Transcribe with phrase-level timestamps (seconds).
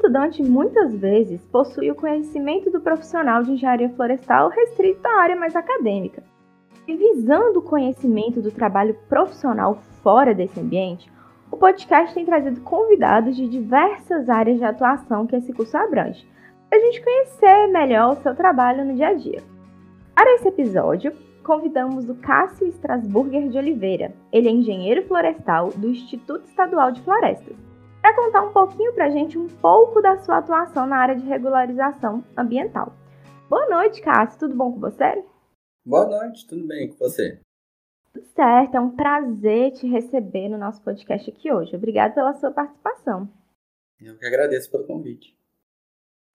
[0.00, 5.54] estudante muitas vezes possui o conhecimento do profissional de engenharia florestal restrito à área mais
[5.54, 6.22] acadêmica.
[6.88, 11.12] E visando o conhecimento do trabalho profissional fora desse ambiente,
[11.50, 16.26] o podcast tem trazido convidados de diversas áreas de atuação que esse curso abrange,
[16.70, 19.42] para a gente conhecer melhor o seu trabalho no dia a dia.
[20.14, 21.12] Para esse episódio,
[21.44, 24.14] convidamos o Cássio Strasburger de Oliveira.
[24.32, 27.69] Ele é engenheiro florestal do Instituto Estadual de Florestas
[28.10, 31.24] para contar um pouquinho para a gente um pouco da sua atuação na área de
[31.24, 32.92] regularização ambiental.
[33.48, 34.40] Boa noite, Cássio.
[34.40, 35.24] Tudo bom com você?
[35.84, 37.40] Boa noite, tudo bem com você?
[38.12, 41.76] Tudo certo, é um prazer te receber no nosso podcast aqui hoje.
[41.76, 43.28] Obrigada pela sua participação.
[44.00, 45.36] Eu que agradeço pelo convite.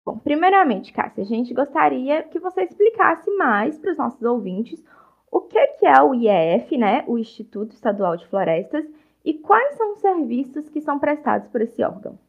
[0.06, 4.82] Bom, primeiramente, Cássio, a gente gostaria que você explicasse mais para os nossos ouvintes
[5.30, 8.86] o que é o IEF, né, o Instituto Estadual de Florestas,
[9.26, 12.20] e quais são os serviços que são prestados por esse órgão?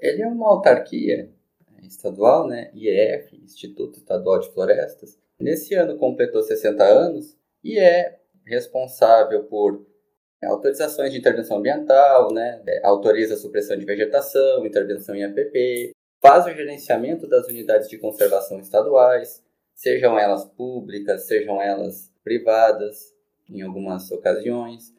[0.00, 1.30] Ele é uma autarquia
[1.82, 2.70] estadual, né?
[2.72, 5.18] IEF, Instituto Estadual de Florestas.
[5.38, 9.86] Nesse ano completou 60 anos e é responsável por
[10.42, 12.62] autorizações de intervenção ambiental, né?
[12.66, 17.98] É, autoriza a supressão de vegetação, intervenção em APP, faz o gerenciamento das unidades de
[17.98, 19.44] conservação estaduais,
[19.74, 23.14] sejam elas públicas, sejam elas privadas,
[23.48, 24.94] em algumas ocasiões,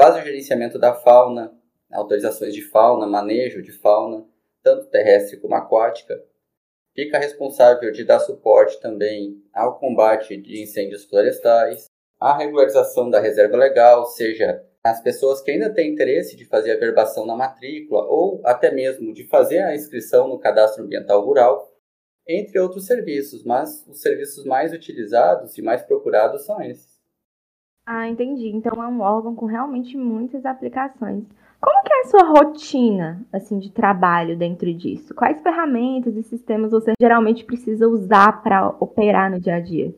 [0.00, 1.52] faz o gerenciamento da fauna,
[1.92, 4.26] autorizações de fauna, manejo de fauna,
[4.62, 6.18] tanto terrestre como aquática.
[6.94, 11.84] Fica responsável de dar suporte também ao combate de incêndios florestais,
[12.18, 16.80] a regularização da reserva legal, seja as pessoas que ainda têm interesse de fazer a
[16.80, 21.70] verbação na matrícula ou até mesmo de fazer a inscrição no cadastro ambiental rural,
[22.26, 26.89] entre outros serviços, mas os serviços mais utilizados e mais procurados são esses.
[27.86, 28.48] Ah, entendi.
[28.48, 31.24] Então é um órgão com realmente muitas aplicações.
[31.60, 35.14] Como que é a sua rotina, assim, de trabalho dentro disso?
[35.14, 39.94] Quais ferramentas e sistemas você geralmente precisa usar para operar no dia a dia?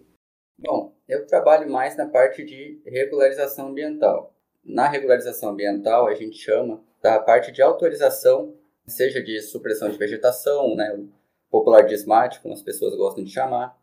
[0.59, 4.35] Bom, eu trabalho mais na parte de regularização ambiental.
[4.65, 8.55] Na regularização ambiental, a gente chama da parte de autorização,
[8.87, 11.05] seja de supressão de vegetação, né,
[11.51, 13.77] popular de SMAT, como as pessoas gostam de chamar,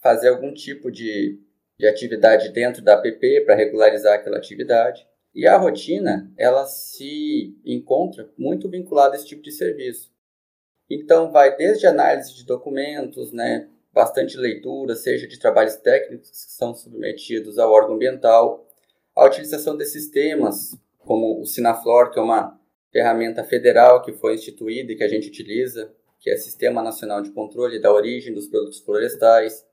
[0.00, 1.40] fazer algum tipo de
[1.78, 5.06] de atividade dentro da app para regularizar aquela atividade.
[5.34, 10.10] E a rotina, ela se encontra muito vinculada a esse tipo de serviço.
[10.90, 16.74] Então, vai desde análise de documentos, né, bastante leitura, seja de trabalhos técnicos que são
[16.74, 18.66] submetidos ao órgão ambiental,
[19.14, 22.58] a utilização de sistemas, como o Sinaflor, que é uma
[22.90, 27.30] ferramenta federal que foi instituída e que a gente utiliza, que é Sistema Nacional de
[27.30, 29.64] Controle da Origem dos Produtos Florestais,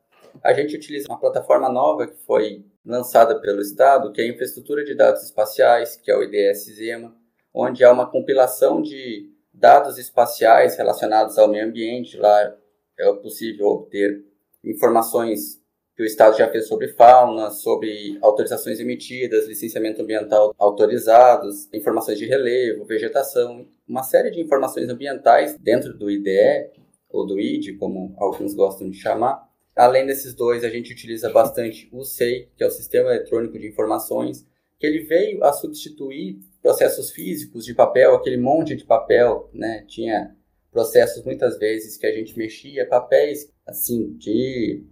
[0.43, 4.83] a gente utiliza uma plataforma nova que foi lançada pelo Estado, que é a Infraestrutura
[4.83, 7.15] de Dados Espaciais, que é o IDS-ZEMA,
[7.53, 12.17] onde há uma compilação de dados espaciais relacionados ao meio ambiente.
[12.17, 12.55] Lá
[12.97, 14.23] é possível obter
[14.63, 15.61] informações
[15.95, 22.25] que o Estado já fez sobre fauna, sobre autorizações emitidas, licenciamento ambiental autorizados, informações de
[22.25, 26.69] relevo, vegetação, uma série de informações ambientais dentro do IDE,
[27.09, 31.89] ou do ID, como alguns gostam de chamar, Além desses dois, a gente utiliza bastante
[31.91, 34.47] o SEI, que é o Sistema Eletrônico de Informações,
[34.79, 39.83] que ele veio a substituir processos físicos de papel, aquele monte de papel, né?
[39.87, 40.35] Tinha
[40.71, 44.83] processos muitas vezes que a gente mexia papéis assim de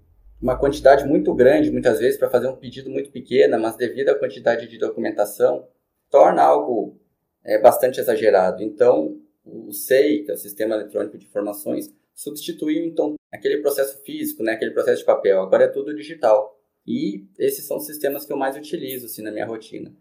[0.41, 4.19] uma quantidade muito grande, muitas vezes para fazer um pedido muito pequeno, mas devido à
[4.19, 5.65] quantidade de documentação,
[6.09, 6.99] torna algo
[7.43, 8.61] é, bastante exagerado.
[8.61, 14.43] Então, o SEI, que é o Sistema Eletrônico de Informações, substituiu então aquele processo físico,
[14.43, 15.41] né, aquele processo de papel.
[15.41, 16.59] Agora é tudo digital.
[16.85, 19.93] E esses são os sistemas que eu mais utilizo assim, na minha rotina.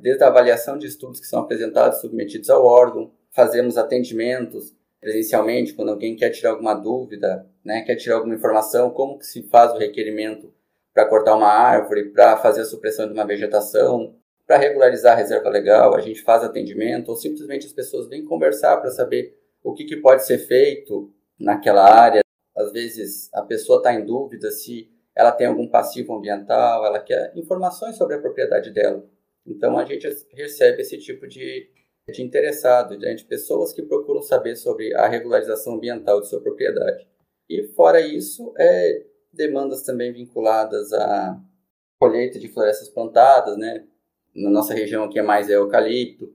[0.00, 5.90] Desde a avaliação de estudos que são apresentados, submetidos ao órgão, fazemos atendimentos presencialmente quando
[5.90, 9.78] alguém quer tirar alguma dúvida, né, quer tirar alguma informação, como que se faz o
[9.78, 10.52] requerimento
[10.92, 14.14] para cortar uma árvore, para fazer a supressão de uma vegetação,
[14.46, 18.76] para regularizar a reserva legal, a gente faz atendimento, ou simplesmente as pessoas vêm conversar
[18.78, 22.20] para saber o que, que pode ser feito, naquela área.
[22.60, 27.32] Às vezes a pessoa está em dúvida se ela tem algum passivo ambiental, ela quer
[27.36, 29.04] informações sobre a propriedade dela.
[29.46, 31.68] Então a gente recebe esse tipo de,
[32.08, 37.06] de interessado, de pessoas que procuram saber sobre a regularização ambiental de sua propriedade.
[37.48, 41.40] E fora isso, é, demandas também vinculadas à
[41.98, 43.84] colheita de florestas plantadas, né?
[44.34, 46.32] Na nossa região aqui é mais eucalipto.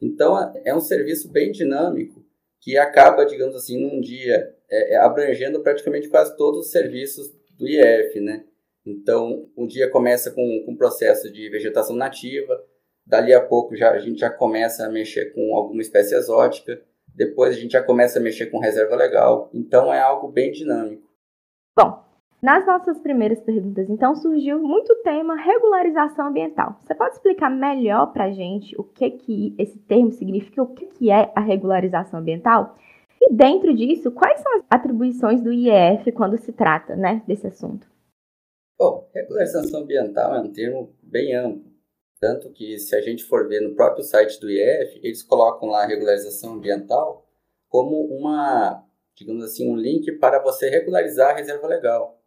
[0.00, 2.24] Então é um serviço bem dinâmico
[2.60, 7.66] que acaba, digamos assim, num dia é, é, abrangendo praticamente quase todos os serviços do
[7.66, 8.44] IF, né?
[8.86, 12.62] Então, um dia começa com, com um processo de vegetação nativa,
[13.06, 16.82] dali a pouco já, a gente já começa a mexer com alguma espécie exótica,
[17.14, 21.08] depois a gente já começa a mexer com reserva legal, então é algo bem dinâmico.
[21.78, 22.04] Bom,
[22.44, 26.78] nas nossas primeiras perguntas, então, surgiu muito tema regularização ambiental.
[26.82, 30.84] Você pode explicar melhor para a gente o que, que esse termo significa, o que,
[30.86, 32.76] que é a regularização ambiental?
[33.26, 37.86] E dentro disso, quais são as atribuições do IEF quando se trata né, desse assunto?
[38.78, 41.72] Bom, regularização ambiental é um termo bem amplo.
[42.20, 45.84] Tanto que, se a gente for ver no próprio site do IEF, eles colocam lá
[45.84, 47.26] a regularização ambiental
[47.68, 48.84] como uma,
[49.16, 52.20] digamos assim, um link para você regularizar a reserva legal.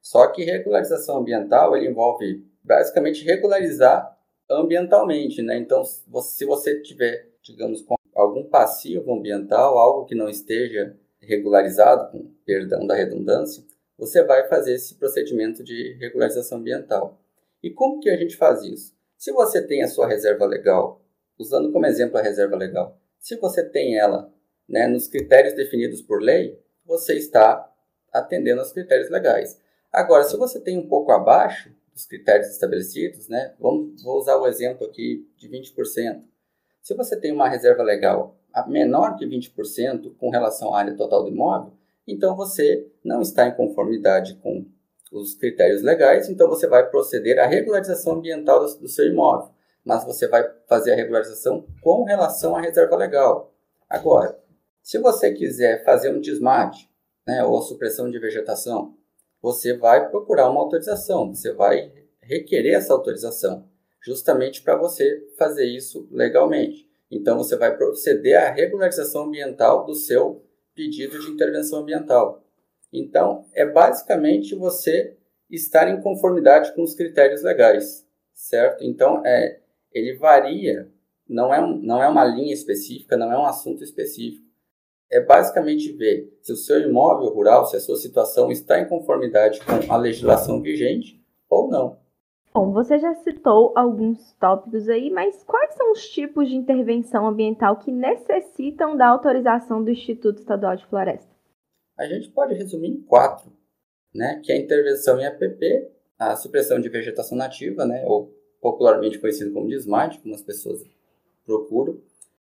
[0.00, 4.18] Só que regularização ambiental ele envolve basicamente regularizar
[4.50, 5.56] ambientalmente, né?
[5.56, 7.80] Então, se você tiver, digamos,
[8.14, 13.64] algum passivo ambiental, algo que não esteja regularizado, com perdão da redundância,
[13.96, 17.20] você vai fazer esse procedimento de regularização ambiental.
[17.62, 18.94] E como que a gente faz isso?
[19.16, 21.00] Se você tem a sua reserva legal,
[21.38, 24.32] usando como exemplo a reserva legal, se você tem ela
[24.68, 27.70] né, nos critérios definidos por lei, você está
[28.12, 29.60] atendendo aos critérios legais.
[29.92, 34.46] Agora, se você tem um pouco abaixo dos critérios estabelecidos, né, vamos, vou usar o
[34.46, 36.22] exemplo aqui de 20%.
[36.82, 38.36] Se você tem uma reserva legal
[38.66, 41.72] menor que 20% com relação à área total do imóvel,
[42.06, 44.66] então você não está em conformidade com
[45.12, 49.50] os critérios legais, então você vai proceder à regularização ambiental do, seu imóvel,
[49.84, 53.54] mas você vai fazer a regularização com relação à reserva legal.
[53.88, 54.38] Agora,
[54.82, 56.90] se você quiser fazer um desmate
[57.26, 58.96] né, ou supressão de vegetação,
[59.40, 63.68] você vai procurar uma autorização, você vai requerer essa autorização,
[64.02, 66.88] justamente para você fazer isso legalmente.
[67.10, 70.44] Então, você vai proceder à regularização ambiental do seu
[70.74, 72.44] pedido de intervenção ambiental.
[72.92, 75.16] Então, é basicamente você
[75.50, 78.82] estar em conformidade com os critérios legais, certo?
[78.82, 79.60] Então, é,
[79.92, 80.90] ele varia,
[81.28, 84.52] não é, não é uma linha específica, não é um assunto específico
[85.12, 89.60] é basicamente ver se o seu imóvel rural, se a sua situação está em conformidade
[89.60, 91.98] com a legislação vigente ou não.
[92.54, 97.78] Bom, você já citou alguns tópicos aí, mas quais são os tipos de intervenção ambiental
[97.78, 101.32] que necessitam da autorização do Instituto Estadual de Floresta?
[101.98, 103.50] A gente pode resumir em quatro,
[104.14, 104.40] né?
[104.44, 108.04] Que é a intervenção em APP, a supressão de vegetação nativa, né?
[108.06, 110.82] Ou popularmente conhecido como desmate, como as pessoas
[111.46, 111.98] procuram.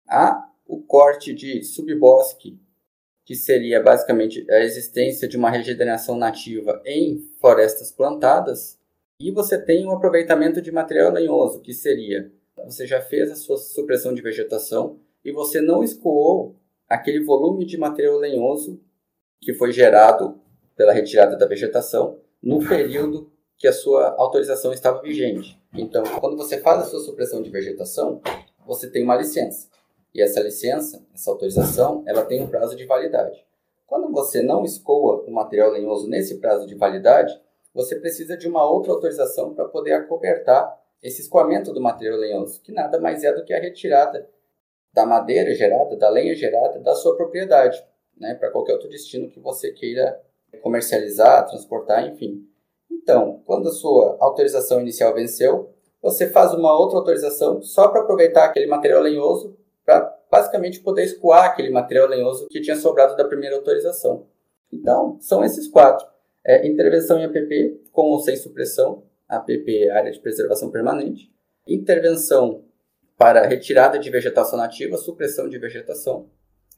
[0.08, 2.58] A o corte de subbosque,
[3.24, 8.80] que seria basicamente a existência de uma regeneração nativa em florestas plantadas,
[9.22, 12.30] e você tem um aproveitamento de material lenhoso, que seria
[12.64, 16.56] você já fez a sua supressão de vegetação e você não escoou
[16.88, 18.80] aquele volume de material lenhoso
[19.40, 20.40] que foi gerado
[20.76, 25.60] pela retirada da vegetação no período que a sua autorização estava vigente.
[25.74, 28.20] Então, quando você faz a sua supressão de vegetação,
[28.66, 29.68] você tem uma licença.
[30.14, 33.44] E essa licença, essa autorização, ela tem um prazo de validade.
[33.86, 37.32] Quando você não escoa o material lenhoso nesse prazo de validade,
[37.74, 42.72] você precisa de uma outra autorização para poder acobertar esse escoamento do material lenhoso, que
[42.72, 44.28] nada mais é do que a retirada
[44.92, 47.82] da madeira gerada, da lenha gerada da sua propriedade,
[48.16, 50.20] né, para qualquer outro destino que você queira
[50.60, 52.46] comercializar, transportar, enfim.
[52.90, 55.70] Então, quando a sua autorização inicial venceu,
[56.00, 61.44] você faz uma outra autorização só para aproveitar aquele material lenhoso para basicamente poder escoar
[61.44, 64.26] aquele material lenhoso que tinha sobrado da primeira autorização.
[64.72, 66.06] Então, são esses quatro.
[66.44, 71.32] É, intervenção em APP com ou sem supressão, APP área de preservação permanente.
[71.66, 72.64] Intervenção
[73.16, 76.28] para retirada de vegetação nativa, supressão de vegetação.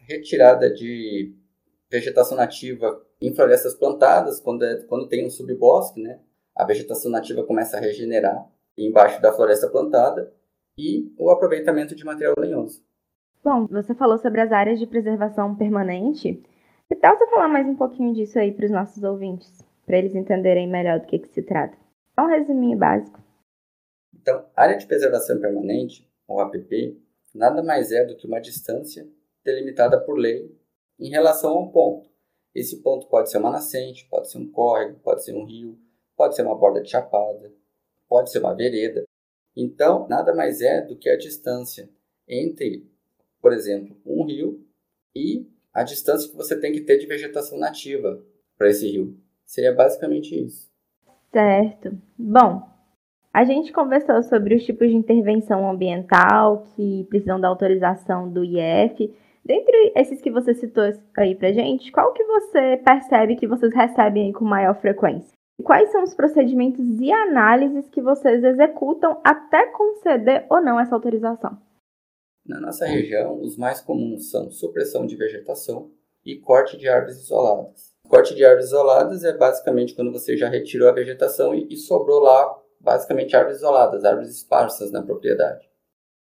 [0.01, 1.35] Retirada de
[1.91, 6.21] vegetação nativa em florestas plantadas, quando, é, quando tem um subbosque, né?
[6.55, 10.33] a vegetação nativa começa a regenerar embaixo da floresta plantada.
[10.77, 12.83] E o aproveitamento de material lenhoso.
[13.45, 16.43] Bom, você falou sobre as áreas de preservação permanente.
[16.89, 20.15] Que tal você falar mais um pouquinho disso aí para os nossos ouvintes, para eles
[20.15, 21.77] entenderem melhor do que, que se trata?
[22.17, 23.23] É um resuminho básico.
[24.15, 27.01] Então, área de preservação permanente, ou APP,
[27.35, 29.09] nada mais é do que uma distância
[29.45, 30.57] delimitada por lei
[30.99, 32.09] em relação a um ponto.
[32.55, 35.79] Esse ponto pode ser uma nascente, pode ser um córrego, pode ser um rio,
[36.17, 37.53] pode ser uma borda de chapada,
[38.09, 39.05] pode ser uma vereda.
[39.57, 41.89] Então, nada mais é do que a distância
[42.29, 42.89] entre
[43.45, 44.67] por exemplo, um rio
[45.15, 48.23] e a distância que você tem que ter de vegetação nativa
[48.57, 49.17] para esse rio.
[49.45, 50.71] Seria basicamente isso.
[51.33, 51.99] Certo.
[52.17, 52.63] Bom,
[53.33, 59.13] a gente conversou sobre os tipos de intervenção ambiental que precisam da autorização do IF.
[59.45, 60.85] Dentre esses que você citou
[61.17, 65.35] aí pra gente, qual que você percebe que vocês recebem com maior frequência?
[65.63, 71.59] Quais são os procedimentos e análises que vocês executam até conceder ou não essa autorização?
[72.47, 75.91] Na nossa região, os mais comuns são supressão de vegetação
[76.25, 77.95] e corte de árvores isoladas.
[78.07, 82.21] Corte de árvores isoladas é basicamente quando você já retirou a vegetação e, e sobrou
[82.21, 85.67] lá basicamente árvores isoladas, árvores esparsas na propriedade.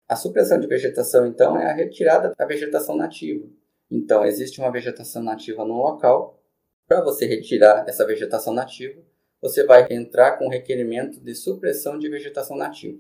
[0.08, 3.46] A supressão de vegetação, então, é a retirada da vegetação nativa.
[3.90, 6.42] Então, existe uma vegetação nativa no local.
[6.88, 9.02] Para você retirar essa vegetação nativa,
[9.42, 12.98] você vai entrar com requerimento de supressão de vegetação nativa.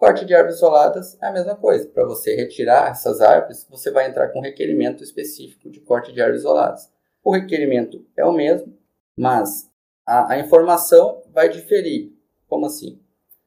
[0.00, 1.86] Corte de árvores isoladas é a mesma coisa.
[1.86, 6.40] Para você retirar essas árvores, você vai entrar com requerimento específico de corte de árvores
[6.40, 6.90] isoladas.
[7.22, 8.74] O requerimento é o mesmo,
[9.14, 9.70] mas
[10.06, 12.14] a, a informação vai diferir.
[12.48, 12.98] Como assim?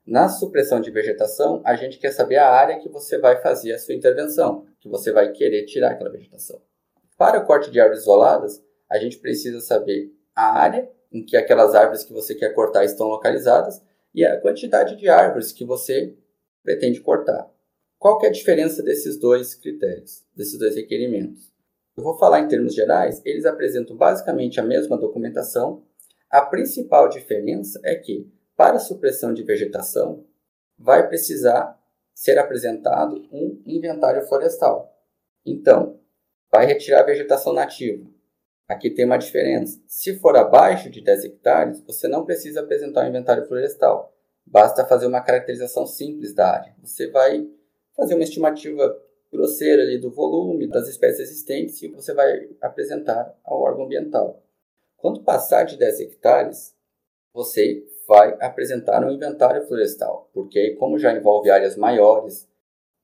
[0.06, 3.80] Na supressão de vegetação, a gente quer saber a área que você vai fazer a
[3.80, 6.62] sua intervenção, que você vai querer tirar aquela vegetação.
[7.18, 11.74] Para o corte de árvores isoladas, a gente precisa saber a área em que aquelas
[11.74, 13.82] árvores que você quer cortar estão localizadas
[14.14, 16.16] e a quantidade de árvores que você
[16.64, 17.52] pretende cortar.
[18.00, 21.52] Qual que é a diferença desses dois critérios, desses dois requerimentos?
[21.96, 25.84] Eu vou falar em termos gerais, eles apresentam basicamente a mesma documentação.
[26.30, 30.26] A principal diferença é que para supressão de vegetação,
[30.78, 31.80] vai precisar
[32.14, 34.96] ser apresentado um inventário florestal.
[35.46, 36.00] Então,
[36.52, 38.08] vai retirar a vegetação nativa.
[38.68, 39.82] Aqui tem uma diferença.
[39.88, 44.13] Se for abaixo de 10 hectares, você não precisa apresentar um inventário florestal.
[44.46, 46.76] Basta fazer uma caracterização simples da área.
[46.84, 47.48] Você vai
[47.96, 49.00] fazer uma estimativa
[49.32, 54.44] grosseira ali do volume das espécies existentes e você vai apresentar ao órgão ambiental.
[54.98, 56.76] Quando passar de 10 hectares,
[57.34, 62.48] você vai apresentar um inventário florestal, porque como já envolve áreas maiores,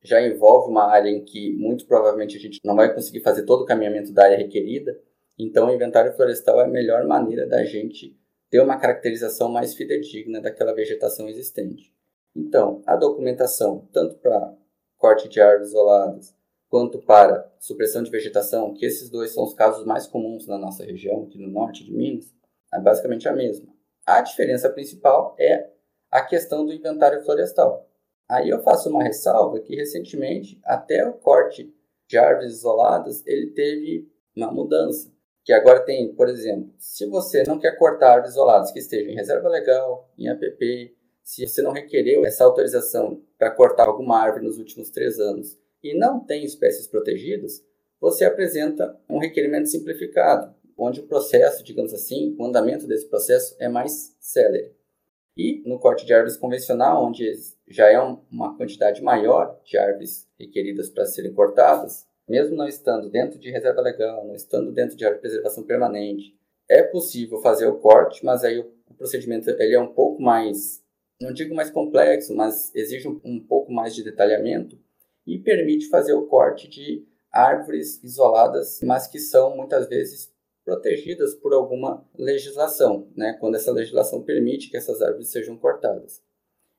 [0.04, 3.64] já envolve uma área em que muito provavelmente a gente não vai conseguir fazer todo
[3.64, 5.00] o caminhamento da área requerida,
[5.38, 8.19] então o inventário florestal é a melhor maneira da gente
[8.50, 11.94] ter uma caracterização mais fidedigna daquela vegetação existente.
[12.36, 14.56] Então, a documentação, tanto para
[14.98, 16.36] corte de árvores isoladas,
[16.70, 20.84] quanto para supressão de vegetação, que esses dois são os casos mais comuns na nossa
[20.84, 22.34] região, aqui no norte de Minas,
[22.74, 23.74] é basicamente a mesma.
[24.06, 25.70] A diferença principal é
[26.12, 27.88] a questão do inventário florestal.
[28.28, 31.74] Aí eu faço uma ressalva que recentemente até o corte
[32.08, 35.12] de árvores isoladas ele teve uma mudança.
[35.44, 39.16] Que agora tem, por exemplo, se você não quer cortar árvores isoladas que estejam em
[39.16, 44.58] reserva legal, em APP, se você não requereu essa autorização para cortar alguma árvore nos
[44.58, 47.64] últimos três anos e não tem espécies protegidas,
[48.02, 53.68] você apresenta um requerimento simplificado, onde o processo, digamos assim, o andamento desse processo é
[53.68, 54.74] mais célere.
[55.38, 57.32] E no corte de árvores convencional, onde
[57.68, 63.40] já é uma quantidade maior de árvores requeridas para serem cortadas, mesmo não estando dentro
[63.40, 66.38] de reserva legal, não estando dentro de área de preservação permanente,
[66.70, 70.84] é possível fazer o corte, mas aí o procedimento ele é um pouco mais,
[71.20, 74.78] não digo mais complexo, mas exige um, um pouco mais de detalhamento
[75.26, 80.32] e permite fazer o corte de árvores isoladas, mas que são muitas vezes
[80.64, 86.22] protegidas por alguma legislação, né, quando essa legislação permite que essas árvores sejam cortadas.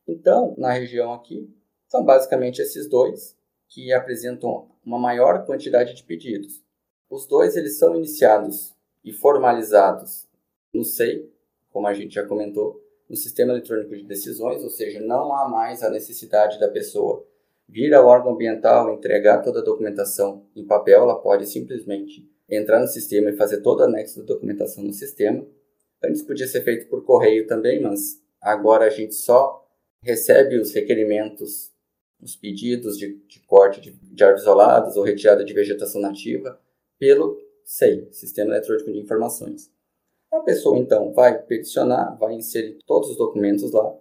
[0.06, 1.52] Então, na região aqui,
[1.88, 3.36] são basicamente esses dois
[3.70, 6.62] que apresentam uma maior quantidade de pedidos.
[7.08, 10.28] Os dois eles são iniciados e formalizados
[10.74, 11.26] no SEI,
[11.70, 15.82] como a gente já comentou, no Sistema Eletrônico de Decisões, ou seja, não há mais
[15.82, 17.26] a necessidade da pessoa
[17.70, 22.88] vir ao órgão ambiental entregar toda a documentação em papel, ela pode simplesmente entrar no
[22.88, 25.46] sistema e fazer todo o anexo da documentação no sistema.
[26.02, 29.64] Antes podia ser feito por correio também, mas agora a gente só
[30.02, 31.69] recebe os requerimentos,
[32.22, 36.60] os pedidos de, de corte de, de árvores isoladas ou retirada de vegetação nativa
[36.98, 39.70] pelo SEI, Sistema Eletrônico de Informações.
[40.32, 43.94] A pessoa então vai peticionar, vai inserir todos os documentos lá,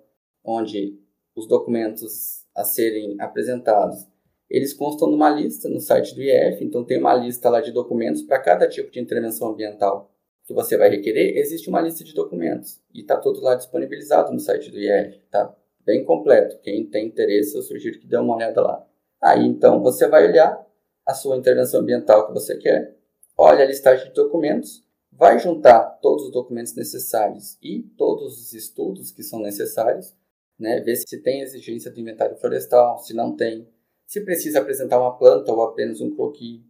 [0.44, 1.00] onde
[1.36, 4.08] os documentos a serem apresentados
[4.50, 8.24] eles constam numa lista no site do IEF, então tem uma lista lá de documentos
[8.24, 10.12] para cada tipo de intervenção ambiental
[10.44, 14.40] que você vai requerer, existe uma lista de documentos e está tudo lá disponibilizado no
[14.40, 15.56] site do IEF, tá?
[15.86, 16.60] Bem completo.
[16.62, 18.86] Quem tem interesse, eu sugiro que dê uma olhada lá.
[19.22, 20.66] Aí então você vai olhar
[21.06, 22.96] a sua intervenção ambiental que você quer,
[23.38, 29.12] olha a listagem de documentos, vai juntar todos os documentos necessários e todos os estudos
[29.12, 30.16] que são necessários,
[30.58, 30.80] né?
[30.82, 33.68] Ver se tem exigência do inventário florestal, se não tem,
[34.06, 36.62] se precisa apresentar uma planta ou apenas um croquis,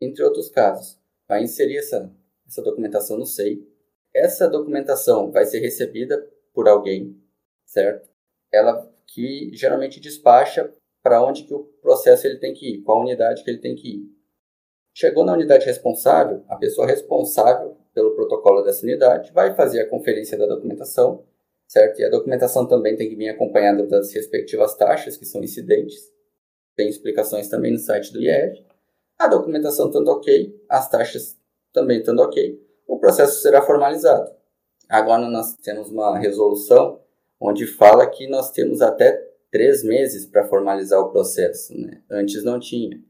[0.00, 0.98] entre outros casos.
[1.26, 2.14] Vai inserir essa,
[2.46, 3.66] essa documentação no SEI.
[4.14, 7.20] Essa documentação vai ser recebida por alguém,
[7.64, 8.08] certo?
[8.52, 10.72] Ela que geralmente despacha
[11.02, 13.96] para onde que o processo ele tem que ir, qual unidade que ele tem que
[13.96, 14.16] ir.
[14.94, 20.36] Chegou na unidade responsável, a pessoa responsável pelo protocolo dessa unidade vai fazer a conferência
[20.36, 21.24] da documentação,
[21.68, 22.00] certo?
[22.00, 26.16] E a documentação também tem que vir acompanhada das respectivas taxas que são incidentes
[26.76, 28.62] tem explicações também no site do IEF.
[29.18, 31.36] A documentação estando ok, as taxas
[31.72, 34.30] também estando ok, o processo será formalizado.
[34.88, 37.00] Agora nós temos uma resolução
[37.40, 39.12] onde fala que nós temos até
[39.50, 41.76] três meses para formalizar o processo.
[41.76, 42.02] Né?
[42.10, 43.00] Antes não tinha.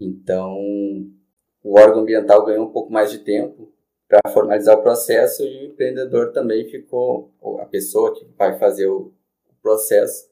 [0.00, 0.56] Então,
[1.62, 3.72] o órgão ambiental ganhou um pouco mais de tempo
[4.08, 9.12] para formalizar o processo e o empreendedor também ficou, a pessoa que vai fazer o
[9.62, 10.28] processo,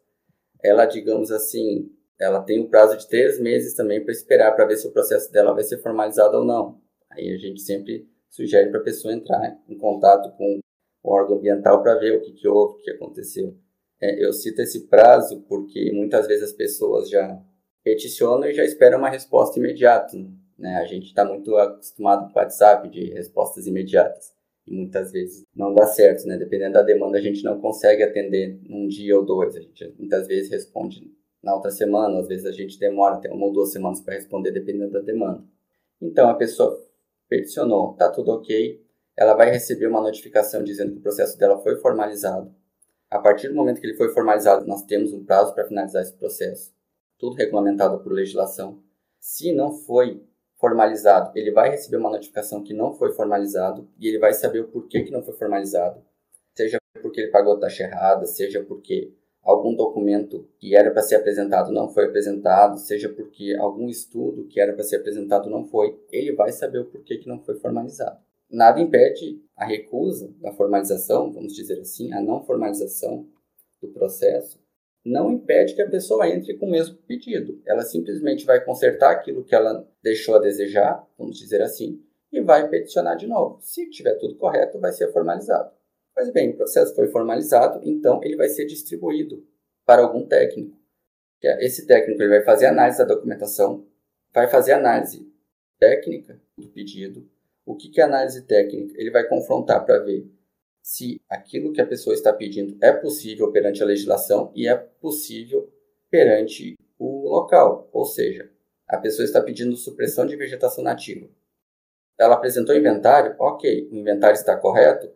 [0.62, 4.76] ela, digamos assim, ela tem um prazo de três meses também para esperar para ver
[4.76, 6.80] se o processo dela vai ser formalizado ou não.
[7.10, 10.58] Aí a gente sempre sugere para a pessoa entrar em contato com
[11.02, 13.56] o órgão ambiental para ver o que, que houve, o que aconteceu.
[14.00, 17.40] É, eu cito esse prazo porque muitas vezes as pessoas já
[17.82, 20.16] peticionam e já esperam uma resposta imediata.
[20.58, 20.76] Né?
[20.76, 24.32] A gente está muito acostumado com o WhatsApp de respostas imediatas
[24.66, 26.36] e muitas vezes não dá certo, né?
[26.36, 29.56] Dependendo da demanda, a gente não consegue atender num dia ou dois.
[29.56, 31.10] A gente muitas vezes responde
[31.42, 34.50] na outra semana, às vezes a gente demora até uma ou duas semanas para responder,
[34.50, 35.42] dependendo da demanda.
[36.00, 36.78] Então, a pessoa
[37.28, 38.84] peticionou, está tudo ok,
[39.18, 42.54] ela vai receber uma notificação dizendo que o processo dela foi formalizado.
[43.10, 46.12] A partir do momento que ele foi formalizado, nós temos um prazo para finalizar esse
[46.12, 46.72] processo.
[47.18, 48.80] Tudo regulamentado por legislação.
[49.18, 50.22] Se não foi
[50.56, 54.68] formalizado, ele vai receber uma notificação que não foi formalizado e ele vai saber o
[54.68, 56.00] porquê que não foi formalizado.
[56.54, 61.72] Seja porque ele pagou taxa errada, seja porque algum documento que era para ser apresentado
[61.72, 66.36] não foi apresentado, seja porque algum estudo que era para ser apresentado não foi, ele
[66.36, 68.27] vai saber o porquê que não foi formalizado.
[68.50, 73.28] Nada impede a recusa da formalização, vamos dizer assim, a não formalização
[73.80, 74.58] do processo,
[75.04, 77.60] não impede que a pessoa entre com o mesmo pedido.
[77.66, 82.02] Ela simplesmente vai consertar aquilo que ela deixou a desejar, vamos dizer assim,
[82.32, 83.58] e vai peticionar de novo.
[83.60, 85.72] Se tiver tudo correto, vai ser formalizado.
[86.14, 89.46] Pois bem, o processo foi formalizado, então ele vai ser distribuído
[89.86, 90.76] para algum técnico.
[91.42, 93.86] É, esse técnico ele vai fazer análise da documentação,
[94.34, 95.32] vai fazer análise
[95.78, 97.28] técnica do pedido.
[97.68, 98.94] O que, que é análise técnica?
[98.96, 100.26] Ele vai confrontar para ver
[100.82, 105.70] se aquilo que a pessoa está pedindo é possível perante a legislação e é possível
[106.10, 107.86] perante o local.
[107.92, 108.50] Ou seja,
[108.88, 111.28] a pessoa está pedindo supressão de vegetação nativa.
[112.18, 115.12] Ela apresentou inventário, ok, o inventário está correto,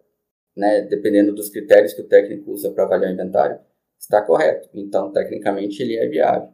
[0.55, 3.59] né, dependendo dos critérios que o técnico usa para avaliar o inventário,
[3.99, 4.69] está correto.
[4.75, 6.53] Então, tecnicamente, ele é viável.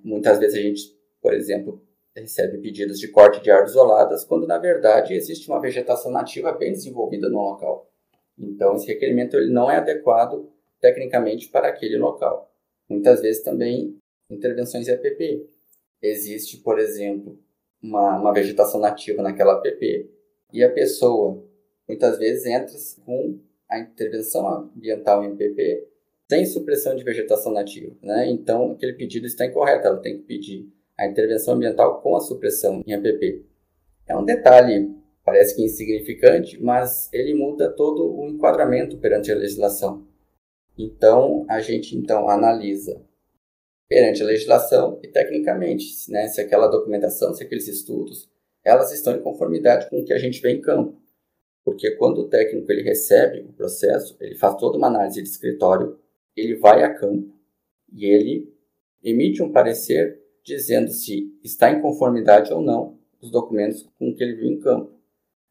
[0.00, 1.85] Muitas vezes a gente, por exemplo,
[2.20, 6.72] recebe pedidos de corte de árvores isoladas, quando na verdade existe uma vegetação nativa bem
[6.72, 7.90] desenvolvida no local.
[8.38, 10.48] Então, esse requerimento ele não é adequado
[10.80, 12.50] tecnicamente para aquele local.
[12.88, 13.96] Muitas vezes também
[14.30, 15.48] intervenções EPP.
[16.02, 17.38] Existe, por exemplo,
[17.82, 20.10] uma, uma vegetação nativa naquela APP
[20.52, 21.42] e a pessoa
[21.88, 22.74] muitas vezes entra
[23.04, 25.88] com a intervenção ambiental em PP
[26.28, 27.94] sem supressão de vegetação nativa.
[28.02, 28.28] Né?
[28.28, 32.82] Então, aquele pedido está incorreto, ela tem que pedir a intervenção ambiental com a supressão
[32.86, 33.44] em APP.
[34.06, 40.06] É um detalhe, parece que insignificante, mas ele muda todo o enquadramento perante a legislação.
[40.78, 43.02] Então, a gente então analisa
[43.88, 48.28] perante a legislação e tecnicamente, né, se aquela documentação, se aqueles estudos,
[48.64, 51.00] elas estão em conformidade com o que a gente vê em campo.
[51.64, 55.98] Porque quando o técnico ele recebe o processo, ele faz toda uma análise de escritório,
[56.36, 57.34] ele vai a campo
[57.92, 58.52] e ele
[59.02, 64.36] emite um parecer dizendo se está em conformidade ou não os documentos com que ele
[64.36, 64.92] viu em campo.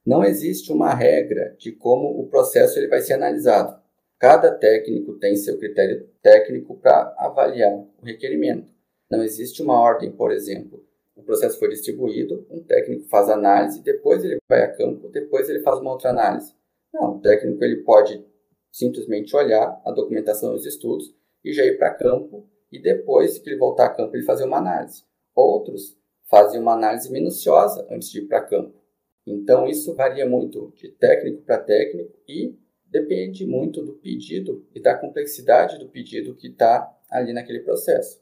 [0.05, 3.77] Não existe uma regra de como o processo ele vai ser analisado.
[4.17, 8.71] Cada técnico tem seu critério técnico para avaliar o requerimento.
[9.11, 14.23] Não existe uma ordem, por exemplo, o processo foi distribuído, um técnico faz análise, depois
[14.23, 16.53] ele vai a campo, depois ele faz uma outra análise.
[16.93, 18.23] Não, o técnico ele pode
[18.71, 23.49] simplesmente olhar a documentação e os estudos e já ir para campo e depois que
[23.49, 25.03] ele voltar a campo ele fazer uma análise.
[25.33, 25.97] Outros
[26.29, 28.81] fazem uma análise minuciosa antes de ir para campo.
[29.25, 34.95] Então isso varia muito de técnico para técnico e depende muito do pedido e da
[34.97, 38.21] complexidade do pedido que está ali naquele processo.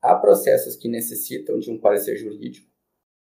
[0.00, 2.68] Há processos que necessitam de um parecer jurídico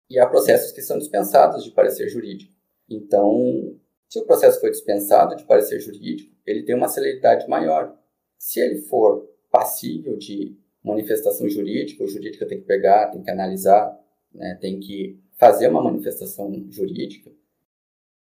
[0.09, 2.53] e há processos que são dispensados de parecer jurídico.
[2.89, 3.77] Então,
[4.09, 7.97] se o processo foi dispensado de parecer jurídico, ele tem uma celeridade maior.
[8.37, 9.27] Se ele for
[9.67, 13.99] passível de manifestação jurídica, o jurídico tem que pegar, tem que analisar,
[14.33, 17.29] né, tem que fazer uma manifestação jurídica,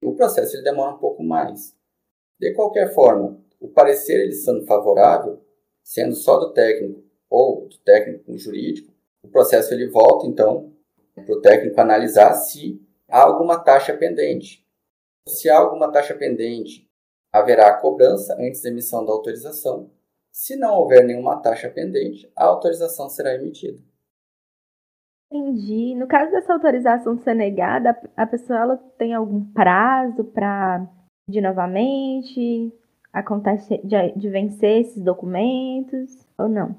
[0.04, 1.76] o processo ele demora um pouco mais.
[2.40, 5.40] De qualquer forma, o parecer ele sendo favorável,
[5.84, 8.92] sendo só do técnico ou do técnico jurídico,
[9.24, 10.74] o processo ele volta então
[11.14, 14.66] para o técnico analisar se há alguma taxa pendente.
[15.28, 16.88] Se há alguma taxa pendente,
[17.32, 19.90] haverá cobrança antes da emissão da autorização.
[20.36, 23.82] Se não houver nenhuma taxa pendente, a autorização será emitida.
[25.32, 25.96] Entendi.
[25.96, 30.86] No caso dessa autorização ser negada, a pessoa ela tem algum prazo para
[31.26, 32.70] pedir novamente?
[33.14, 36.78] Acontece de, de vencer esses documentos ou não?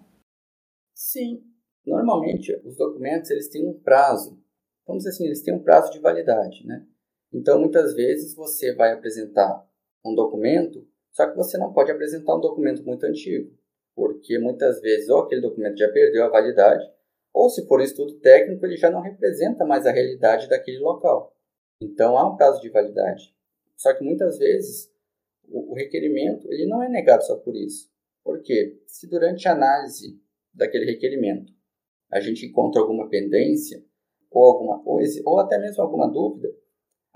[0.95, 1.43] Sim.
[1.87, 4.39] Normalmente, os documentos eles têm um prazo.
[4.87, 6.87] Vamos dizer assim, eles têm um prazo de validade, né?
[7.33, 9.67] Então, muitas vezes você vai apresentar
[10.05, 10.87] um documento,
[11.17, 13.51] só que você não pode apresentar um documento muito antigo,
[13.95, 16.87] porque muitas vezes ou aquele documento já perdeu a validade,
[17.33, 21.35] ou se for um estudo técnico, ele já não representa mais a realidade daquele local.
[21.81, 23.35] Então há um prazo de validade.
[23.79, 24.93] Só que muitas vezes
[25.49, 27.91] o, requerimento ele não é negado só por isso.
[28.23, 28.79] Por quê?
[28.87, 30.21] Se durante a análise
[30.53, 31.51] daquele requerimento
[32.13, 33.83] a gente encontra alguma pendência
[34.31, 36.55] ou alguma coisa, ou até mesmo alguma dúvida,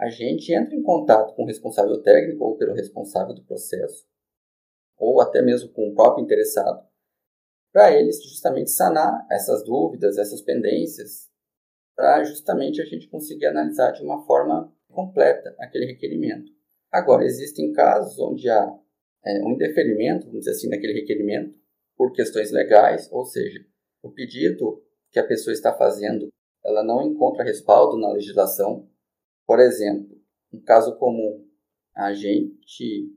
[0.01, 4.09] a gente entra em contato com o responsável técnico ou pelo responsável do processo,
[4.97, 6.89] ou até mesmo com o próprio interessado,
[7.73, 11.29] para eles justamente sanar essas dúvidas, essas pendências,
[11.95, 16.51] para justamente a gente conseguir analisar de uma forma completa aquele requerimento.
[16.91, 18.75] Agora, existem casos onde há
[19.25, 21.55] é, um indeferimento, vamos dizer assim, naquele requerimento,
[21.97, 23.65] por questões legais, ou seja,
[24.03, 26.29] o pedido que a pessoa está fazendo,
[26.65, 28.89] ela não encontra respaldo na legislação.
[29.51, 30.17] Por exemplo,
[30.53, 31.45] um caso comum,
[31.93, 33.13] a gente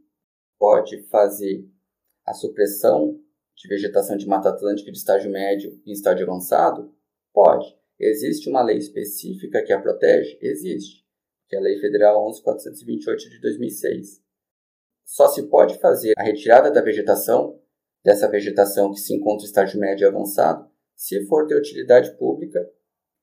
[0.58, 1.63] pode fazer
[2.26, 3.22] a supressão
[3.56, 6.91] de vegetação de Mata Atlântica de estágio médio e estágio avançado?
[7.32, 7.78] Pode.
[8.00, 10.39] Existe uma lei específica que a protege?
[10.41, 11.06] Existe,
[11.48, 14.19] que é a Lei Federal 11.428 de 2006.
[15.06, 17.62] Só se pode fazer a retirada da vegetação,
[18.04, 22.60] dessa vegetação que se encontra em estágio médio avançado, se for de utilidade pública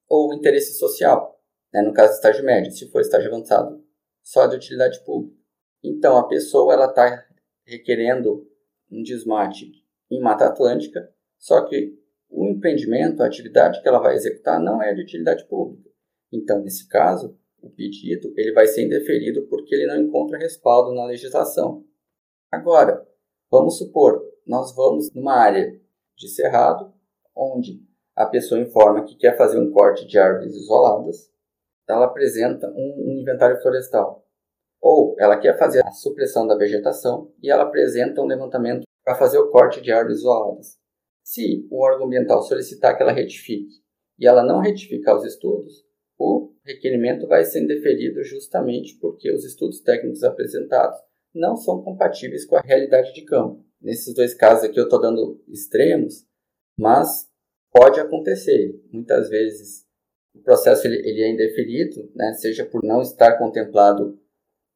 [0.08, 1.39] ou interesse social.
[1.72, 1.82] Né?
[1.82, 3.82] No caso, estágio médio, se for estágio avançado,
[4.22, 5.36] só de utilidade pública.
[5.82, 7.26] Então, a pessoa ela está
[7.66, 8.46] requerendo
[8.90, 9.72] um desmate
[10.10, 14.94] em Mata Atlântica, só que o empreendimento, a atividade que ela vai executar não é
[14.94, 15.90] de utilidade pública.
[16.32, 21.06] Então, nesse caso, o pedido ele vai ser indeferido porque ele não encontra respaldo na
[21.06, 21.84] legislação.
[22.50, 23.06] Agora,
[23.50, 25.80] vamos supor, nós vamos numa área
[26.16, 26.92] de cerrado,
[27.34, 27.82] onde
[28.14, 31.30] a pessoa informa que quer fazer um corte de árvores isoladas,
[31.90, 34.26] ela apresenta um, um inventário florestal.
[34.80, 39.38] Ou ela quer fazer a supressão da vegetação e ela apresenta um levantamento para fazer
[39.38, 40.78] o corte de árvores isoladas.
[41.22, 43.82] Se o órgão ambiental solicitar que ela retifique
[44.18, 45.84] e ela não retificar os estudos,
[46.18, 50.98] o requerimento vai ser indeferido justamente porque os estudos técnicos apresentados
[51.34, 53.64] não são compatíveis com a realidade de campo.
[53.80, 56.26] Nesses dois casos aqui eu estou dando extremos,
[56.78, 57.28] mas
[57.72, 58.78] pode acontecer.
[58.92, 59.86] Muitas vezes
[60.34, 64.18] o processo ele, ele é indeferido, né, seja por não estar contemplado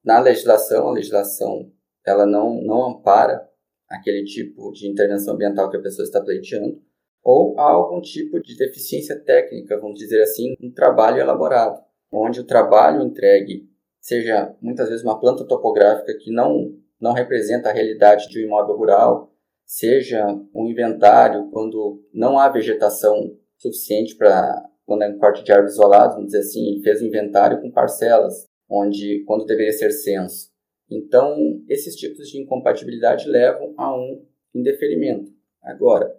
[0.04, 1.72] na legislação, a legislação
[2.06, 3.48] ela não, não ampara
[3.88, 6.82] aquele tipo de intervenção ambiental que a pessoa está pleiteando,
[7.22, 12.44] ou há algum tipo de deficiência técnica, vamos dizer assim, um trabalho elaborado, onde o
[12.44, 18.40] trabalho entregue seja muitas vezes uma planta topográfica que não, não representa a realidade de
[18.40, 19.32] um imóvel rural,
[19.64, 25.72] seja um inventário quando não há vegetação suficiente para quando é um corte de árvore
[25.72, 30.52] isolado, vamos dizer assim, ele fez um inventário com parcelas, onde quando deveria ser censo.
[30.90, 31.36] Então,
[31.68, 35.32] esses tipos de incompatibilidade levam a um indeferimento.
[35.62, 36.14] Agora,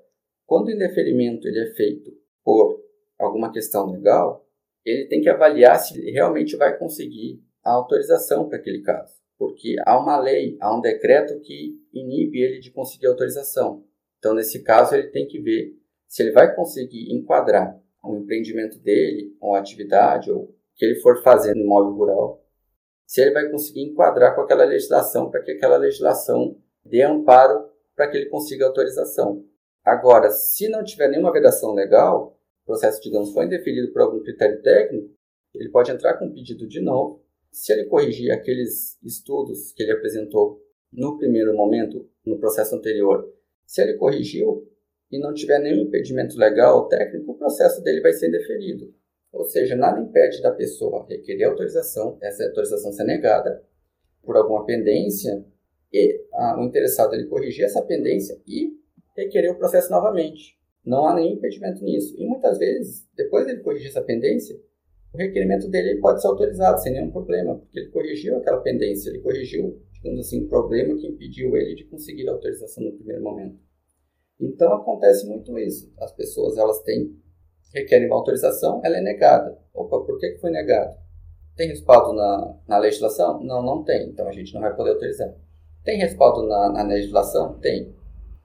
[0.46, 2.12] quando o indeferimento ele é feito
[2.44, 2.84] por
[3.20, 4.48] alguma questão legal,
[4.84, 9.16] ele tem que avaliar se realmente vai conseguir a autorização para aquele caso.
[9.38, 13.84] Porque há uma lei, há um decreto que inibe ele de conseguir autorização.
[14.20, 15.76] Então, nesse caso, ele tem que ver
[16.08, 21.22] se ele vai conseguir enquadrar o empreendimento dele, ou a atividade, ou que ele for
[21.24, 22.46] fazer no imóvel rural,
[23.06, 28.10] se ele vai conseguir enquadrar com aquela legislação para que aquela legislação dê amparo para
[28.10, 29.46] que ele consiga autorização.
[29.84, 34.62] Agora, se não tiver nenhuma vedação legal, o processo, digamos, foi indefinido por algum critério
[34.62, 35.14] técnico,
[35.54, 37.24] ele pode entrar com um pedido de novo.
[37.52, 43.32] Se ele corrigir aqueles estudos que ele apresentou no primeiro momento, no processo anterior,
[43.66, 44.68] se ele corrigiu
[45.12, 48.94] e não tiver nenhum impedimento legal ou técnico, o processo dele vai ser indeferido.
[49.32, 53.64] Ou seja, nada impede da pessoa requerer autorização, essa autorização ser negada
[54.24, 55.46] por alguma pendência
[55.94, 56.22] e
[56.58, 58.74] o interessado ele corrigir essa pendência e
[59.16, 60.58] requerer o processo novamente.
[60.86, 62.16] Não há nenhum impedimento nisso.
[62.18, 64.60] E muitas vezes, depois dele corrigir essa pendência,
[65.14, 69.20] o requerimento dele pode ser autorizado sem nenhum problema, porque ele corrigiu aquela pendência, ele
[69.20, 73.58] corrigiu, digamos assim, o problema que impediu ele de conseguir a autorização no primeiro momento.
[74.40, 75.92] Então acontece muito isso.
[76.00, 77.16] As pessoas elas têm
[77.74, 79.58] requerem uma autorização, ela é negada.
[79.74, 80.98] Opa, por que foi negada?
[81.56, 83.42] Tem respaldo na, na legislação?
[83.44, 84.10] Não, não tem.
[84.10, 85.34] Então a gente não vai poder autorizar.
[85.84, 87.60] Tem respaldo na, na legislação?
[87.60, 87.94] Tem.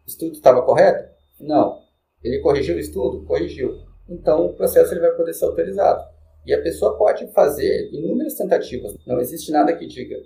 [0.07, 1.09] estudo estava correto?
[1.39, 1.79] Não.
[2.23, 3.25] Ele corrigiu o estudo?
[3.25, 3.79] Corrigiu.
[4.09, 6.03] Então o processo ele vai poder ser autorizado.
[6.45, 8.97] E a pessoa pode fazer inúmeras tentativas.
[9.07, 10.17] Não existe nada que diga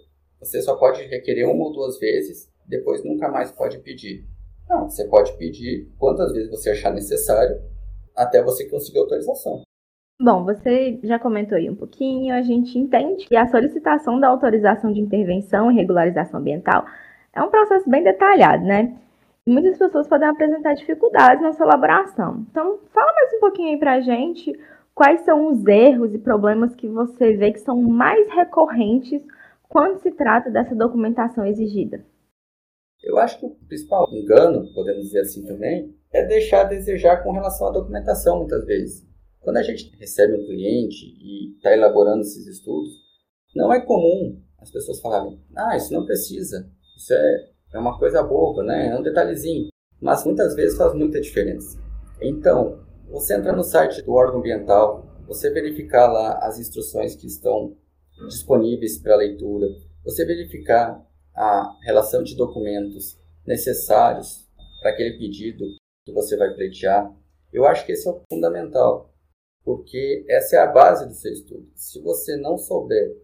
[0.44, 4.26] você só pode requerer uma ou duas vezes, depois nunca mais pode pedir.
[4.68, 7.60] Não, você pode pedir quantas vezes você achar necessário
[8.16, 9.62] até você conseguir autorização.
[10.20, 14.92] Bom, você já comentou aí um pouquinho, a gente entende que a solicitação da autorização
[14.92, 16.86] de intervenção e regularização ambiental
[17.32, 18.96] é um processo bem detalhado, né?
[19.46, 22.46] muitas pessoas podem apresentar dificuldades na sua elaboração.
[22.50, 24.58] Então, fala mais um pouquinho aí pra gente
[24.94, 29.22] quais são os erros e problemas que você vê que são mais recorrentes
[29.68, 32.04] quando se trata dessa documentação exigida.
[33.04, 37.32] Eu acho que o principal engano, podemos dizer assim também, é deixar a desejar com
[37.32, 39.06] relação à documentação, muitas vezes.
[39.40, 42.92] Quando a gente recebe um cliente e está elaborando esses estudos,
[43.54, 48.22] não é comum as pessoas falarem: ah, isso não precisa, isso é é uma coisa
[48.22, 48.88] boba, né?
[48.88, 49.68] É um detalhezinho.
[50.00, 51.76] Mas muitas vezes faz muita diferença.
[52.20, 52.78] Então,
[53.10, 57.76] você entra no site do órgão ambiental, você verificar lá as instruções que estão
[58.28, 59.66] disponíveis para leitura,
[60.04, 64.48] você verificar a relação de documentos necessários
[64.80, 65.64] para aquele pedido
[66.04, 67.14] que você vai pleitear.
[67.52, 69.12] Eu acho que esse é o fundamental,
[69.64, 71.68] porque essa é a base do seu estudo.
[71.74, 73.16] Se você não souber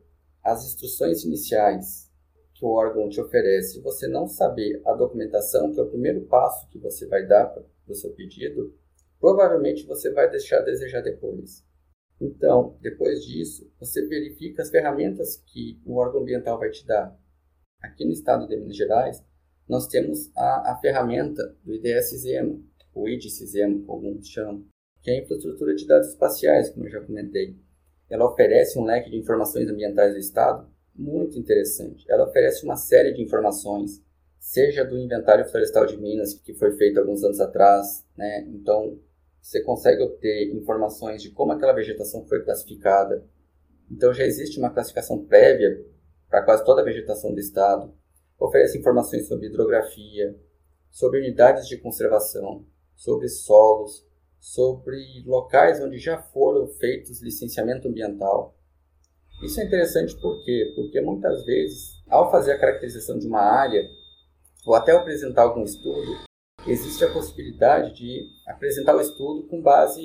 [0.42, 2.10] as instruções iniciais
[2.54, 6.68] que o órgão te oferece, você não saber a documentação, que é o primeiro passo
[6.68, 8.74] que você vai dar para o seu pedido,
[9.18, 11.64] provavelmente você vai deixar a desejar depois.
[12.20, 17.18] Então, depois disso, você verifica as ferramentas que o órgão ambiental vai te dar.
[17.80, 19.24] Aqui no estado de Minas Gerais,
[19.68, 22.60] nós temos a, a ferramenta do IDS-ZEMA,
[22.94, 24.64] o IDS-ZEMA, como alguns chamam,
[25.00, 27.56] que é a infraestrutura de dados espaciais, como eu já comentei.
[28.08, 32.04] Ela oferece um leque de informações ambientais do estado muito interessante.
[32.10, 34.02] Ela oferece uma série de informações,
[34.38, 38.44] seja do inventário florestal de Minas, que foi feito alguns anos atrás, né?
[38.48, 38.98] Então,
[39.40, 43.24] você consegue obter informações de como aquela vegetação foi classificada.
[43.90, 45.82] Então, já existe uma classificação prévia
[46.30, 47.92] para quase toda a vegetação do estado.
[48.38, 50.38] Oferece informações sobre hidrografia,
[50.88, 52.64] sobre unidades de conservação,
[52.94, 54.06] sobre solos,
[54.38, 58.56] sobre locais onde já foram feitos licenciamento ambiental.
[59.42, 60.72] Isso é interessante por quê?
[60.74, 63.90] Porque muitas vezes, ao fazer a caracterização de uma área,
[64.66, 66.18] ou até apresentar algum estudo,
[66.66, 70.02] existe a possibilidade de apresentar o estudo com base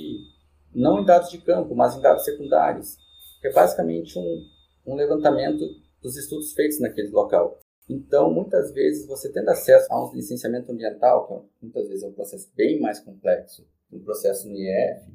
[0.73, 2.97] não em dados de campo, mas em dados secundários,
[3.41, 4.45] que é basicamente um,
[4.85, 5.63] um levantamento
[6.05, 7.59] dos estudos feitos naquele local.
[7.89, 12.07] Então, muitas vezes, você tendo acesso a um licenciamento ambiental, que é muitas vezes é
[12.07, 15.11] um processo bem mais complexo, um processo no IEF,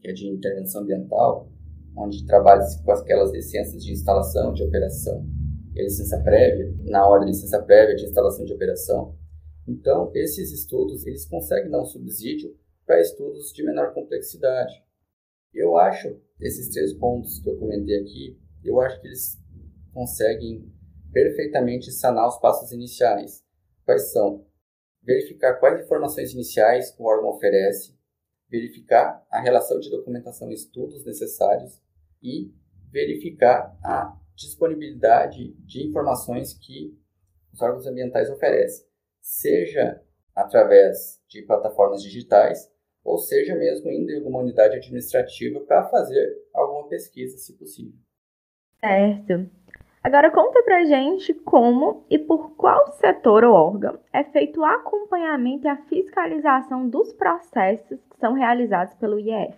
[0.00, 1.48] que é de intervenção ambiental,
[1.96, 5.26] onde trabalha-se com aquelas licenças de instalação de operação
[5.74, 9.16] e a licença prévia, na hora de licença prévia de instalação de operação.
[9.66, 12.54] Então, esses estudos, eles conseguem dar um subsídio
[12.84, 14.74] para estudos de menor complexidade.
[15.54, 19.43] Eu acho, esses três pontos que eu comentei aqui, eu acho que eles
[19.94, 20.70] conseguem
[21.12, 23.42] perfeitamente sanar os passos iniciais.
[23.84, 24.44] Quais são?
[25.02, 27.96] Verificar quais informações iniciais o órgão oferece,
[28.48, 31.80] verificar a relação de documentação e estudos necessários
[32.22, 32.52] e
[32.90, 36.98] verificar a disponibilidade de informações que
[37.52, 38.86] os órgãos ambientais oferecem,
[39.20, 40.02] seja
[40.34, 42.72] através de plataformas digitais
[43.04, 47.98] ou seja mesmo indo em alguma unidade administrativa para fazer alguma pesquisa, se possível.
[48.80, 49.50] Certo.
[50.04, 55.64] Agora conta pra gente como e por qual setor ou órgão é feito o acompanhamento
[55.64, 59.56] e a fiscalização dos processos que são realizados pelo IEF.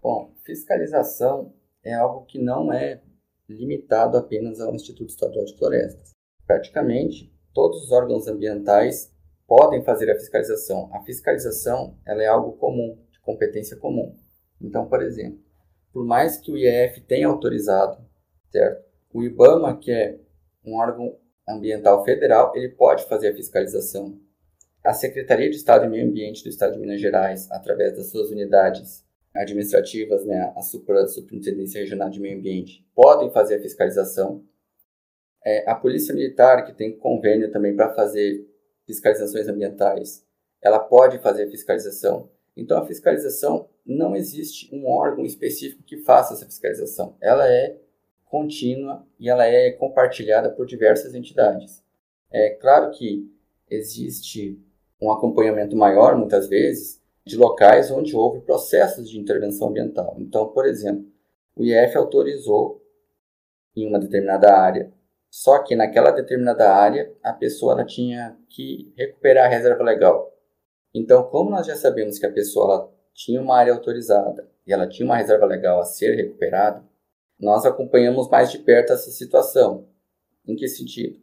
[0.00, 1.52] Bom, fiscalização
[1.84, 3.02] é algo que não é
[3.46, 6.12] limitado apenas ao Instituto Estadual de Florestas.
[6.46, 9.14] Praticamente todos os órgãos ambientais
[9.46, 10.88] podem fazer a fiscalização.
[10.94, 14.16] A fiscalização ela é algo comum, de competência comum.
[14.58, 15.38] Então, por exemplo,
[15.92, 18.02] por mais que o IEF tenha autorizado,
[18.50, 18.86] certo?
[19.16, 20.20] O IBAMA, que é
[20.62, 21.16] um órgão
[21.48, 24.20] ambiental federal, ele pode fazer a fiscalização.
[24.84, 28.30] A Secretaria de Estado e Meio Ambiente do Estado de Minas Gerais, através das suas
[28.30, 34.44] unidades administrativas, né, a Supra, Superintendência Regional de Meio Ambiente, podem fazer a fiscalização.
[35.42, 38.46] É, a Polícia Militar, que tem convênio também para fazer
[38.84, 40.26] fiscalizações ambientais,
[40.60, 42.28] ela pode fazer a fiscalização.
[42.54, 47.16] Então, a fiscalização não existe um órgão específico que faça essa fiscalização.
[47.18, 47.80] Ela é
[48.26, 51.82] contínua e ela é compartilhada por diversas entidades.
[52.30, 53.30] É claro que
[53.70, 54.60] existe
[55.00, 60.16] um acompanhamento maior, muitas vezes, de locais onde houve processos de intervenção ambiental.
[60.18, 61.04] Então, por exemplo,
[61.56, 62.82] o IF autorizou
[63.74, 64.92] em uma determinada área,
[65.30, 70.32] só que naquela determinada área a pessoa tinha que recuperar a reserva legal.
[70.94, 75.04] Então, como nós já sabemos que a pessoa tinha uma área autorizada e ela tinha
[75.04, 76.82] uma reserva legal a ser recuperada,
[77.38, 79.88] nós acompanhamos mais de perto essa situação.
[80.46, 81.18] Em que sentido?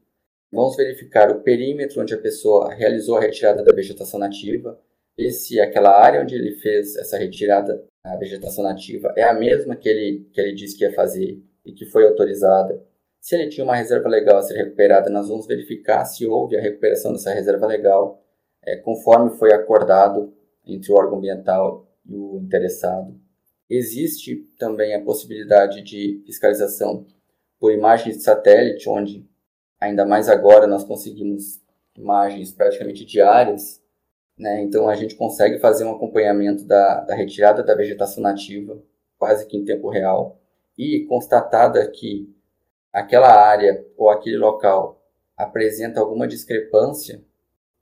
[0.52, 4.80] Vamos verificar o perímetro onde a pessoa realizou a retirada da vegetação nativa,
[5.18, 9.76] ver se aquela área onde ele fez essa retirada da vegetação nativa é a mesma
[9.76, 12.84] que ele, que ele disse que ia fazer e que foi autorizada.
[13.20, 16.62] Se ele tinha uma reserva legal a ser recuperada, nós vamos verificar se houve a
[16.62, 18.22] recuperação dessa reserva legal
[18.66, 20.34] é, conforme foi acordado
[20.66, 23.20] entre o órgão ambiental e o interessado.
[23.70, 27.06] Existe também a possibilidade de fiscalização
[27.60, 29.26] por imagens de satélite, onde,
[29.80, 31.62] ainda mais agora, nós conseguimos
[31.96, 33.82] imagens praticamente diárias,
[34.38, 34.62] né?
[34.62, 38.82] então a gente consegue fazer um acompanhamento da, da retirada da vegetação nativa,
[39.18, 40.40] quase que em tempo real,
[40.78, 42.34] e constatada que
[42.92, 45.02] aquela área ou aquele local
[45.38, 47.24] apresenta alguma discrepância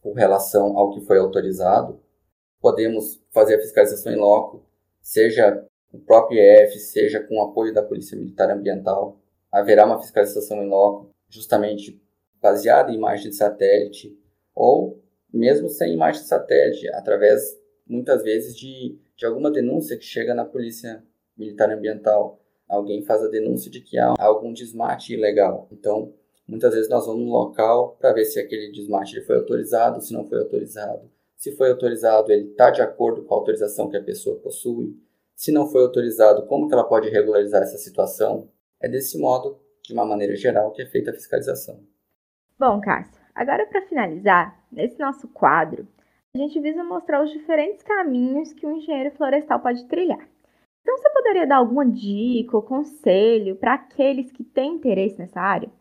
[0.01, 1.99] com relação ao que foi autorizado,
[2.59, 4.63] podemos fazer a fiscalização em loco,
[5.01, 9.19] seja o próprio IEF, seja com o apoio da Polícia Militar Ambiental.
[9.51, 12.01] Haverá uma fiscalização em loco, justamente
[12.41, 14.17] baseada em imagem de satélite,
[14.55, 15.01] ou
[15.33, 17.41] mesmo sem imagem de satélite, através,
[17.85, 21.03] muitas vezes, de, de alguma denúncia que chega na Polícia
[21.37, 22.39] Militar Ambiental.
[22.67, 25.67] Alguém faz a denúncia de que há algum desmate ilegal.
[25.71, 26.13] Então,
[26.47, 30.25] muitas vezes nós vamos no local para ver se aquele desmate foi autorizado, se não
[30.27, 31.09] foi autorizado.
[31.35, 34.95] Se foi autorizado, ele está de acordo com a autorização que a pessoa possui
[35.41, 38.47] se não foi autorizado, como que ela pode regularizar essa situação?
[38.79, 41.83] É desse modo, de uma maneira geral, que é feita a fiscalização.
[42.59, 45.87] Bom, Cássio, agora para finalizar, nesse nosso quadro,
[46.35, 50.29] a gente visa mostrar os diferentes caminhos que o engenheiro florestal pode trilhar.
[50.81, 55.71] Então, você poderia dar alguma dica ou conselho para aqueles que têm interesse nessa área?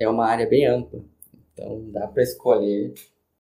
[0.00, 1.04] É uma área bem ampla,
[1.52, 2.92] então dá para escolher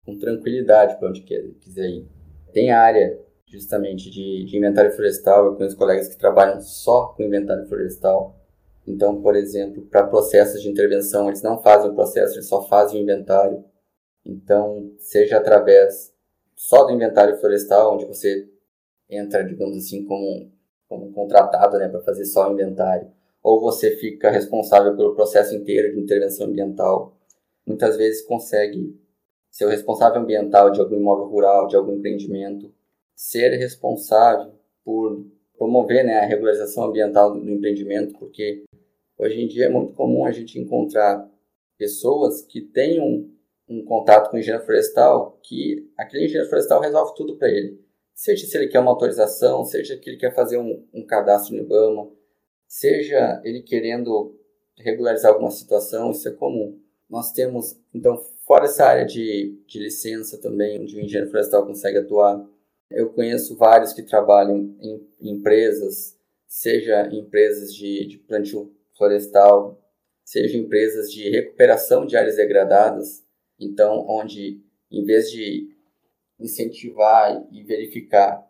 [0.05, 2.09] com tranquilidade para onde quiser ir.
[2.51, 5.45] Tem área justamente de, de inventário florestal.
[5.45, 8.35] Eu conheço colegas que trabalham só com inventário florestal.
[8.85, 12.99] Então, por exemplo, para processos de intervenção, eles não fazem o processo, eles só fazem
[12.99, 13.63] o inventário.
[14.25, 16.13] Então, seja através
[16.55, 18.49] só do inventário florestal, onde você
[19.09, 20.51] entra, digamos assim, como,
[20.87, 23.09] como contratado né, para fazer só o inventário,
[23.41, 27.17] ou você fica responsável pelo processo inteiro de intervenção ambiental.
[27.65, 28.97] Muitas vezes consegue
[29.49, 32.73] ser o responsável ambiental de algum imóvel rural, de algum empreendimento,
[33.17, 34.53] ser responsável
[34.85, 35.25] por
[35.57, 38.63] promover né, a regularização ambiental do empreendimento, porque
[39.17, 41.27] hoje em dia é muito comum a gente encontrar
[41.79, 43.33] pessoas que têm um,
[43.67, 47.83] um contato com o engenheiro florestal, que aquele engenheiro florestal resolve tudo para ele.
[48.13, 51.63] Seja se ele quer uma autorização, seja que ele quer fazer um, um cadastro no
[51.63, 52.11] IBAMA,
[52.67, 54.39] seja ele querendo
[54.77, 56.79] regularizar alguma situação, isso é comum.
[57.09, 61.97] Nós temos, então, fora essa área de, de licença também, onde o engenheiro florestal consegue
[61.97, 62.47] atuar,
[62.89, 69.81] eu conheço vários que trabalham em empresas, seja empresas de, de plantio florestal,
[70.23, 73.25] seja empresas de recuperação de áreas degradadas,
[73.59, 75.75] então onde em vez de
[76.39, 78.45] incentivar e verificar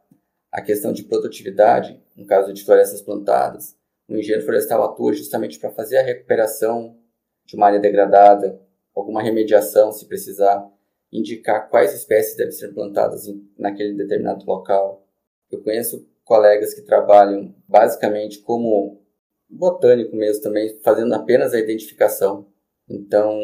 [0.51, 3.75] a questão de produtividade, no caso de florestas plantadas,
[4.07, 6.97] o engenheiro florestal atua justamente para fazer a recuperação
[7.45, 8.59] de uma área degradada,
[8.95, 10.67] alguma remediação se precisar,
[11.11, 15.05] indicar quais espécies devem ser plantadas em, naquele determinado local.
[15.51, 19.01] Eu conheço colegas que trabalham basicamente como
[19.49, 22.47] botânico mesmo também, fazendo apenas a identificação.
[22.89, 23.39] Então,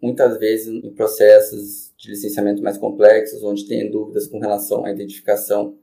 [0.00, 5.78] muitas vezes em processos de licenciamento mais complexos, onde tem dúvidas com relação à identificação,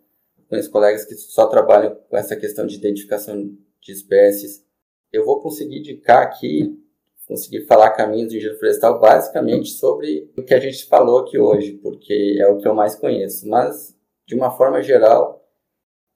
[0.47, 4.63] conheço colegas que só trabalham com essa questão de identificação de espécies.
[5.11, 6.79] Eu vou conseguir indicar aqui
[7.27, 11.73] conseguir falar caminhos do engenheiro florestal basicamente sobre o que a gente falou aqui hoje,
[11.73, 13.47] porque é o que eu mais conheço.
[13.47, 15.43] Mas, de uma forma geral,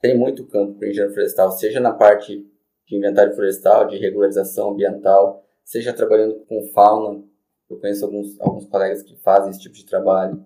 [0.02, 2.45] tem muito campo para o engenheiro florestal, seja na parte
[2.88, 7.24] de inventário florestal, de regularização ambiental, seja trabalhando com fauna.
[7.69, 10.43] Eu conheço alguns, alguns colegas que fazem esse tipo de trabalho.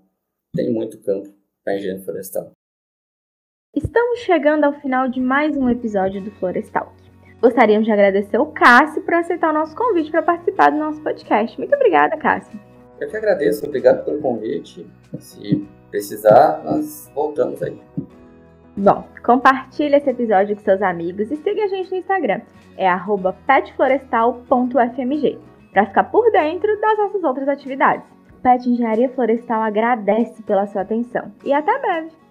[0.54, 1.34] Tem muito campo
[1.64, 2.52] para engenheiro florestal.
[3.76, 6.94] Estamos chegando ao final de mais um episódio do Florestal.
[7.44, 11.60] Gostaríamos de agradecer o Cássio por aceitar o nosso convite para participar do nosso podcast.
[11.60, 12.58] Muito obrigada, Cássio.
[13.02, 14.90] Eu que agradeço, obrigado pelo convite.
[15.20, 17.78] Se precisar, nós voltamos aí.
[18.78, 22.40] Bom, compartilhe esse episódio com seus amigos e siga a gente no Instagram.
[22.78, 22.88] É
[23.46, 25.38] petflorestal.fmg
[25.74, 28.06] para ficar por dentro das nossas outras atividades.
[28.42, 32.23] Pet Engenharia Florestal agradece pela sua atenção e até breve!